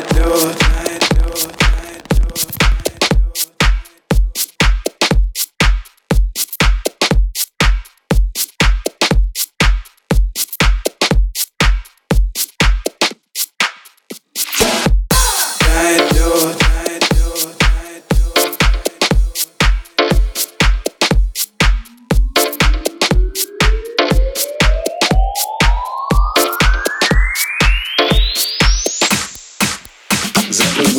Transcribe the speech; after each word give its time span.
тает 0.00 0.12
лед 0.12 0.75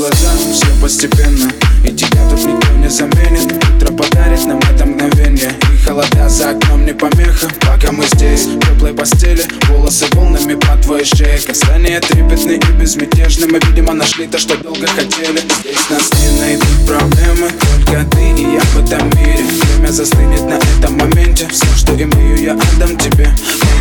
Закрой 0.07 0.29
глаза, 0.29 0.53
все 0.53 0.67
постепенно. 0.81 1.51
И 1.83 1.91
тебя 1.91 2.29
тут 2.29 2.39
никто 2.45 2.71
не 2.73 2.89
заменит. 2.89 3.53
Утро 3.75 3.91
подарит 3.93 4.45
нам 4.45 4.59
это 4.59 4.85
мгновение. 4.85 5.53
И 5.73 5.85
холода 5.85 6.29
за 6.29 6.51
окном 6.51 6.85
не 6.85 6.93
помеха. 6.93 7.47
Пока 7.61 7.91
мы 7.91 8.05
здесь, 8.13 8.45
в 8.45 8.59
теплой 8.59 8.93
постели. 8.93 9.43
Волосы 9.67 10.05
волнами 10.13 10.55
по 10.55 10.77
твоей 10.81 11.05
шее 11.05 11.39
Касания 11.39 11.99
трепетные 11.99 12.57
и 12.57 12.71
безмятежны. 12.79 13.47
Мы, 13.47 13.59
видимо, 13.67 13.93
нашли 13.93 14.27
то, 14.27 14.37
что 14.37 14.55
долго 14.57 14.87
хотели. 14.87 15.41
Здесь 15.59 15.89
нас 15.89 16.11
не 16.13 16.39
найдут 16.39 16.85
проблемы. 16.85 17.51
Только 17.85 18.05
ты 18.11 18.41
и 18.41 18.53
я 18.53 18.61
в 18.61 18.85
этом 18.85 19.09
мире. 19.19 19.43
Время 19.43 19.91
застынет 19.91 20.43
на 20.43 20.55
этом 20.77 20.97
моменте. 20.97 21.47
Все, 21.51 21.67
что 21.75 21.93
имею, 21.93 22.41
я 22.41 22.53
отдам 22.53 22.97
тебе 22.97 23.06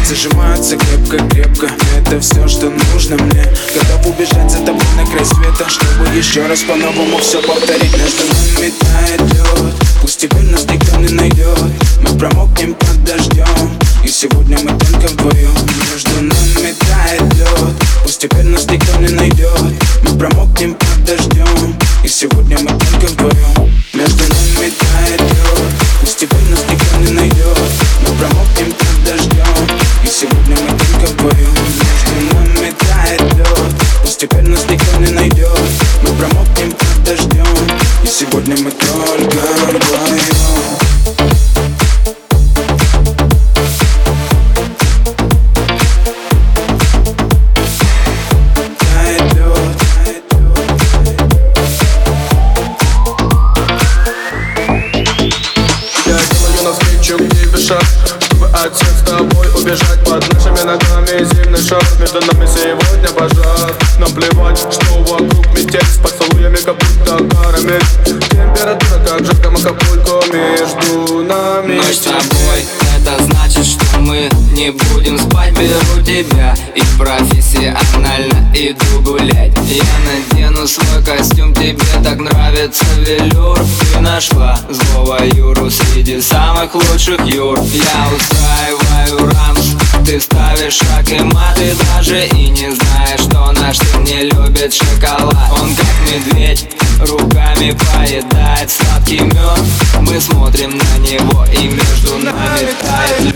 Пальцы 0.06 0.22
сжимаются 0.22 0.76
крепко-крепко. 0.76 1.68
Это 1.98 2.20
все, 2.20 2.46
что 2.46 2.70
нужно 2.70 3.16
мне. 3.24 3.44
Готов 3.74 4.06
убежать 4.06 4.48
за 4.52 4.58
тобой 4.58 4.84
на 4.96 5.04
край 5.04 5.24
света 5.24 5.68
Чтобы 5.68 6.06
еще 6.16 6.46
раз 6.46 6.62
по-новому 6.62 7.18
все 7.18 7.42
повторить 7.42 7.92
Между 7.96 8.22
нами 8.22 8.55
сегодня 38.30 38.56
мы 38.62 38.70
только 38.70 39.36
вдвоем 39.68 40.36
навстречу 56.64 57.16
к 57.18 57.28
тебе 57.28 57.58
шаг 57.58 58.25
Чтобы 58.46 58.58
от 58.58 58.74
всех 58.74 58.88
с 58.88 59.02
тобой 59.02 59.48
убежать 59.56 60.04
Под 60.04 60.32
нашими 60.32 60.62
ногами. 60.62 61.24
Зимний 61.24 61.68
шаг 61.68 61.82
Между 61.98 62.20
нами 62.20 62.46
сегодня 62.46 63.08
пожар. 63.08 63.74
Нам 63.98 64.12
плевать, 64.12 64.58
что 64.58 64.98
вокруг 64.98 65.46
метель. 65.54 65.84
С 65.84 65.98
поцелуями 65.98 66.56
как 66.56 66.76
будто 66.76 67.16
карамель 67.34 67.82
Температура 68.04 68.98
как 69.04 69.24
жарко 69.24 69.48
Акапулько 69.48 70.26
Между 70.32 71.22
нами 71.22 71.76
Ночь 71.76 71.96
с 71.96 72.00
тобой, 72.00 72.66
Беру 75.86 76.02
тебя 76.02 76.54
и 76.74 76.82
профессионально 76.98 78.52
иду 78.54 79.00
гулять. 79.02 79.52
Я 79.66 79.84
надену 80.06 80.66
свой 80.66 81.02
костюм, 81.02 81.52
тебе 81.54 81.76
так 82.02 82.18
нравится 82.18 82.84
велюр. 82.98 83.58
Ты 83.92 84.00
нашла 84.00 84.58
злого 84.68 85.18
Юру 85.34 85.70
среди 85.70 86.20
самых 86.20 86.74
лучших 86.74 87.20
Юр. 87.26 87.58
Я 87.60 88.08
устраиваю 88.14 89.32
рамс, 89.32 89.74
ты 90.04 90.20
ставишь 90.20 90.74
шаг 90.74 91.08
и 91.10 91.20
мат 91.20 91.56
Ты 91.56 91.74
даже 91.94 92.26
и 92.26 92.48
не 92.48 92.72
знаешь, 92.72 93.20
что 93.20 93.52
наш 93.52 93.78
сын 93.78 94.04
не 94.04 94.22
любит 94.22 94.72
шоколад. 94.72 95.36
Он 95.60 95.74
как 95.74 95.86
медведь, 96.06 96.68
Руками 96.98 97.76
поедает 97.92 98.70
сладкий 98.70 99.20
мед 99.20 99.60
Мы 100.00 100.20
смотрим 100.20 100.70
на 100.70 100.98
него 100.98 101.44
и 101.52 101.68
между 101.68 102.18
нами 102.18 102.68
тает 102.80 103.20
лед 103.20 103.34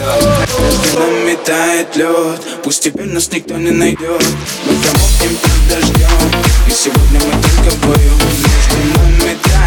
Между 0.59 0.98
нами 0.98 1.38
тает 1.44 1.97
лед 1.97 2.41
Пусть 2.65 2.82
теперь 2.82 3.06
нас 3.06 3.31
никто 3.31 3.56
не 3.56 3.71
найдет 3.71 4.25
Мы 4.66 4.75
промокнем 4.75 5.37
под 5.43 5.69
дождем 5.69 6.43
И 6.66 6.71
сегодня 6.71 7.21
мы 7.21 7.32
только 7.43 7.76
вдвоем 7.76 8.19
Между 8.38 8.98
нами 8.98 9.37
тает 9.43 9.59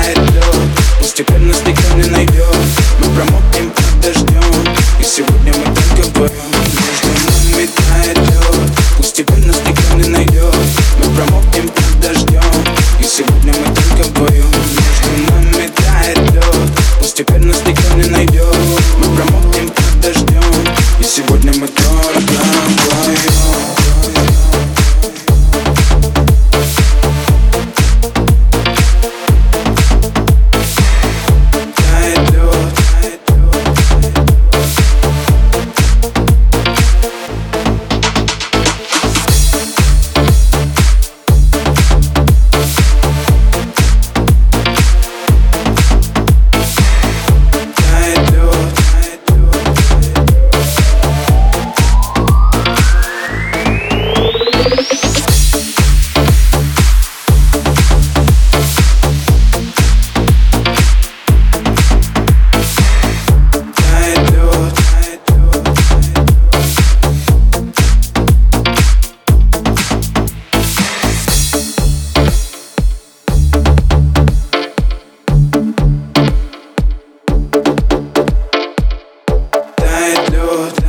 good. 80.44 80.83